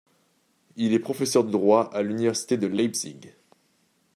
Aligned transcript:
Il 0.77 0.93
est 0.93 0.97
professeur 0.99 1.43
de 1.43 1.51
droit 1.51 1.91
à 1.93 2.01
l'université 2.01 2.57
de 2.57 2.65
Leipzig. 2.65 3.21